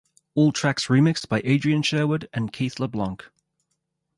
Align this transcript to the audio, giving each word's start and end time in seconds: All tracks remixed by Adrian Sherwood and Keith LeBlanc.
All 0.33 0.51
tracks 0.51 0.87
remixed 0.87 1.29
by 1.29 1.43
Adrian 1.45 1.83
Sherwood 1.83 2.27
and 2.33 2.51
Keith 2.51 2.79
LeBlanc. 2.79 3.29